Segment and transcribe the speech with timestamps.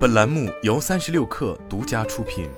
[0.00, 2.48] 本栏目由三十六氪独家出品。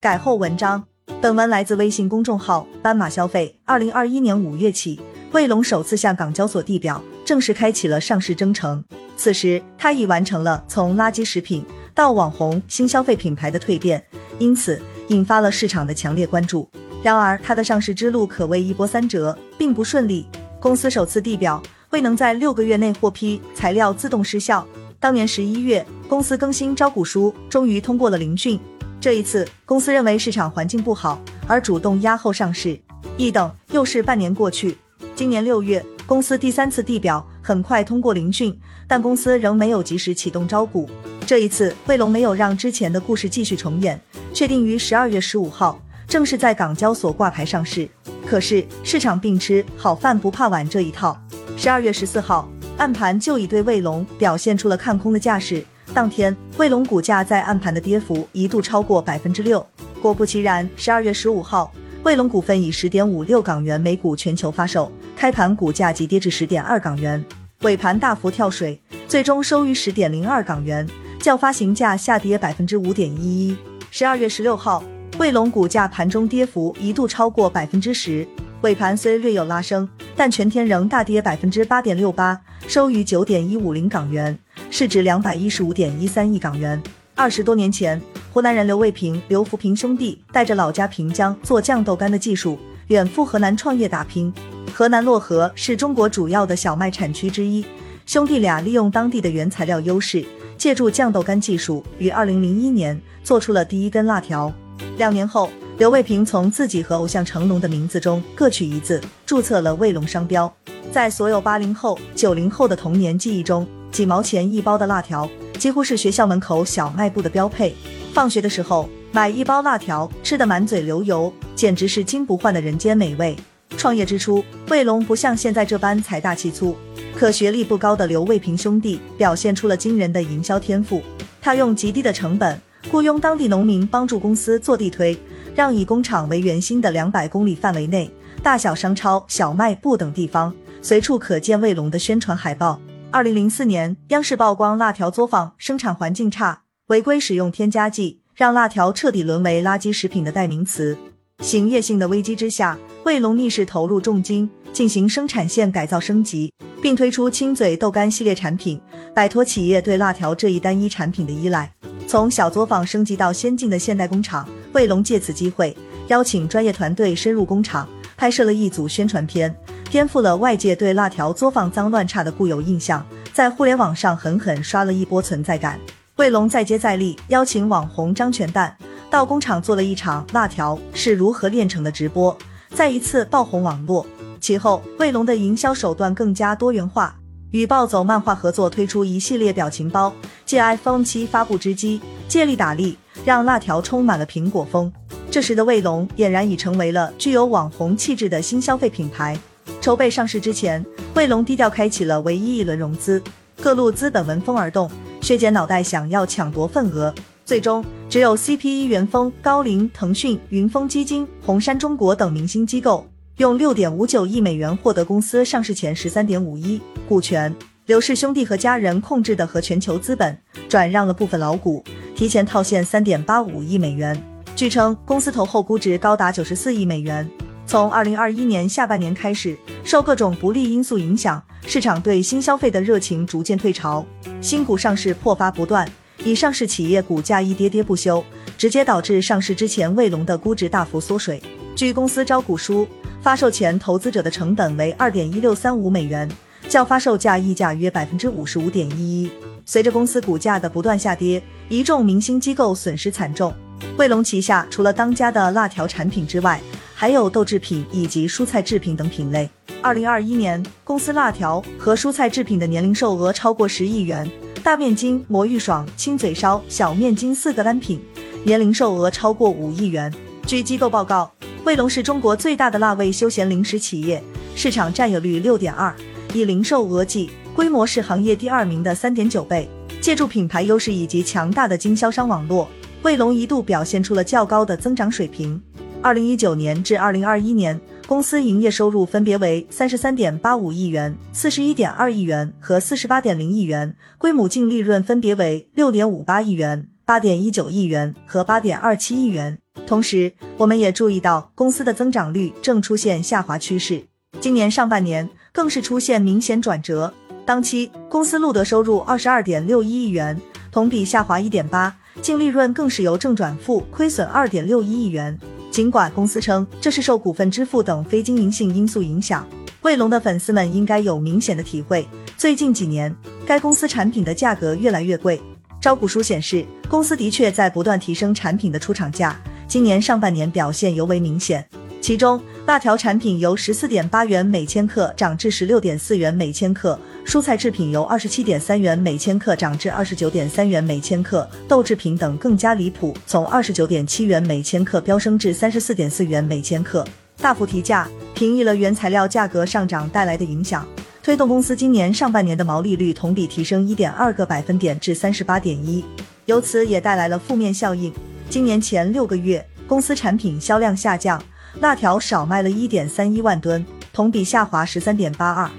[0.00, 0.84] 改后文章，
[1.22, 3.56] 本文来自微信公众号“斑马消费”。
[3.64, 5.00] 二零二一年五月起，
[5.30, 8.84] 卫龙首次向港交所地表，正式开启了上市征程。
[9.16, 11.64] 此时，它已完成了从垃圾食品
[11.94, 14.04] 到网红新消费品牌的蜕变，
[14.40, 16.68] 因此引发了市场的强烈关注。
[17.04, 20.26] 然而，它的上市之路可谓一波三折，并不顺利。
[20.60, 21.62] 公司首次地表。
[21.90, 24.64] 未能在六个月内获批，材料自动失效。
[25.00, 28.58] 当年十一月，公司更新招股书，终于通过了聆讯。
[29.00, 32.78] 这一次，公司认为市场环境不好，而主动压后上市。
[33.16, 34.78] 一等又是半年过去，
[35.16, 40.88] 今年六月，公司第三次地表很快通过聆讯，但公司仍没有及时启动招股。
[41.26, 44.00] 这一次，卫龙没有让之前的故事继续重演，
[44.32, 47.88] 确定于十二月十五号正式在港交所挂牌上市。
[48.30, 51.20] 可是市场并吃好饭不怕晚这一套。
[51.56, 55.64] 十二月十四号，暗盘就已对卫龙表现出了看空的架势。
[55.92, 59.66] 当天，卫龙股价在暗盘的跌幅一度超过百分之六。
[60.00, 61.72] 果不其然，十二月十五号，
[62.04, 67.24] 卫龙股份以十点五六港元每股全球发售，开盘股价急跌至十点二港元，
[67.62, 70.88] 尾盘大幅跳水，最终收于十点零二港元，
[71.18, 73.56] 较发行价下跌百分之五点一一。
[73.90, 74.84] 十二月十六号，
[75.20, 78.26] 卫龙股价盘中跌幅一度超过百分之十。
[78.62, 84.38] 尾盘虽略有拉升，但全天仍大跌百分之八点六八，收于九点一五零港元，
[84.70, 86.82] 市值两百一十五点一三亿港元。
[87.14, 88.00] 二十多年前，
[88.32, 94.32] 湖南人刘卫平、刘福平兄弟带着老家平江做酱豆干的技术，远赴河南创业打拼。
[94.72, 97.62] 河南漯河是中国主要的小麦产区之一，
[98.06, 100.24] 兄弟俩利用当地的原材料优势，
[100.56, 104.50] 借助酱豆干技术，于二零零一年做出了第一根辣条。
[104.96, 105.50] 两年后。
[105.78, 110.52] 刘卫平从自己和偶像成龙的名字中各取一字，注册了卫龙商标。
[110.92, 115.26] 在所有八零后、九零后的童年记忆中，几毛钱一包的辣条
[115.58, 117.74] 几乎是学校门口小卖部的标配。
[118.12, 123.34] 放学的时候买一包辣条，吃得满嘴流油，简直是金不换的人间美味。
[123.78, 126.76] 创业之初，卫龙不像现在这般财大气粗，
[127.16, 131.02] 可学历不高的刘卫平兄弟表现出了惊人的营销天赋。
[131.40, 132.60] 他用极低的成本
[132.90, 135.18] 雇佣当地农民帮助公司做地推。
[135.52, 138.08] 让以工厂为圆心的两百公里范围内，
[138.40, 142.80] 大小商超、小卖部等地方随处可见卫龙的宣传海报。
[143.10, 150.96] 二零零四年，央视曝光辣条作坊生产环境差，违规使用添加剂，让辣条彻底沦为垃圾食品的代名词。
[151.40, 158.80] 行业性的危机之下，卫龙逆势投入重金进行生产线改造升级，并推出亲嘴豆干系列产品，
[159.12, 161.72] 摆脱企业对辣条这一单一产品的依赖，
[162.10, 164.44] 从小作坊升级到先进的现代工厂。
[164.72, 165.76] 卫龙借此机会
[166.08, 169.54] 邀请专业团队深入工厂，拍摄了一组宣传片，
[169.92, 175.78] 颠覆了外界对辣条作坊脏乱差的固有印象，在互联网上狠狠刷了一波存在感。
[176.16, 178.76] 卫龙再接再厉，邀请网红张全蛋
[179.08, 182.36] 到工厂做了一场辣条是如何炼成的直播，
[182.74, 184.04] 再一次爆红网络。
[184.40, 187.14] 其后，卫龙的营销手段更加多元化，
[187.50, 190.12] 与暴走漫画合作推出一系列表情包，
[190.44, 192.96] 借 iPhone 七发布之机，借力打力。
[193.22, 194.90] 让辣条充满了苹果风。
[195.30, 199.38] 这时的卫龙俨然已成为了具有网红气质的新消费品牌。
[199.80, 200.84] 筹备上市之前，
[201.14, 203.22] 卫龙低调开启了唯一一轮融资，
[203.60, 204.90] 各路资本闻风而动，
[205.20, 207.14] 削尖脑袋想要抢夺份额。
[207.44, 213.06] 最终，只有 CPE、元丰、高瓴、腾讯、云峰基金、红杉中国等明星机构
[213.40, 216.78] 用六点五九亿美元获得公司上市前十三点五一
[217.08, 217.50] 股权。
[217.86, 221.82] 刘氏兄弟和家人控制的和全球资本转让了部分老股。
[222.14, 224.14] 提前套现三点八五亿美元，
[224.54, 227.26] 据称公司投后估值高达九十四亿美元。
[227.64, 234.04] 从二零二一年下半年开始，受各种不利因素影响，市场对新消费的热情逐渐退潮，
[234.42, 235.90] 新股上市破发不断，
[236.22, 238.22] 以上市企业股价一跌跌不休，
[238.58, 241.42] 直接导致上市之前卫龙的估值大幅缩水。
[241.74, 242.86] 据公司招股书，
[243.22, 246.26] 发售前投资者的成本为二点一六三五美元，
[246.70, 249.30] 较发售价溢价约百分之五十五点一一。
[249.66, 253.52] 随着公司股价的不断下跌，一众明星机构损失惨重。
[253.98, 256.58] 卫龙旗下除了当家的辣条产品之外，
[256.94, 259.48] 还有豆制品以及蔬菜制品等品类。
[259.82, 264.26] 二零二一年，公司辣条和蔬菜制品的年零售额超过十亿元，
[264.62, 268.00] 大面筋、魔芋爽、亲嘴烧、小面筋四个单品
[268.44, 270.10] 年零售额超过五亿元。
[270.46, 271.30] 据机构报告，
[271.64, 274.22] 卫龙是中国最大的辣味休闲零食企业，
[274.54, 275.94] 市场占有率六点二，
[276.32, 277.30] 以零售额计。
[277.54, 279.68] 规模是行业第二名的三点九倍，
[280.00, 282.66] 借助品牌优势以及强大的经销商网络，
[283.02, 285.60] 卫龙一度表现出了较高的增长水平。
[286.00, 299.58] 二零一九年至二零二一年，公司营业收入分别为三十三点八五亿元、四十一点二亿元和四十八点零亿元，规模净利润分别为六点五八亿元、八点一九亿元和八点二七亿元。
[299.90, 304.00] 同时，我们也注意到公司的增长率正出现下滑趋势，
[304.40, 307.12] 今年上半年更是出现明显转折。
[307.44, 310.40] 当期公司录得收入二十二点六一亿元，
[310.70, 311.92] 同比下滑一点八。
[312.22, 315.36] 净利润更是由正转负，亏损二点六一亿元。
[315.72, 319.44] 尽管公司称这是受股份支付等非经营性因素影响，
[319.82, 322.06] 卫龙的粉丝们应该有明显的体会。
[322.36, 323.12] 最近几年，
[323.44, 325.42] 该公司产品的价格越来越贵。
[325.80, 329.34] 招股书显示，公司的确在不断提升产品的出厂价，
[329.70, 331.64] 今年上半年表现尤为明显。
[332.00, 336.98] 其中，辣条产品由十四点八元每千克涨至十六点四元每千克。
[337.24, 347.06] 蔬菜制品由二十七点三元每千克涨至二十九点三元每千克，豆制品等更加离谱，从二十九点七元每千克飙升至三十四点四元每千克，
[347.36, 350.84] 大幅提价，平抑了原材料价格上涨带来的影响，
[351.22, 356.04] 推动公司今年上半年的毛利率同比提升一点二个百分点至三十八点一，
[356.46, 358.12] 由此也带来了负面效应。
[358.50, 361.40] 今年前六个月，公司产品销量下降，
[361.78, 365.70] 辣条少卖了一点三一万吨，同比下滑十三点八二。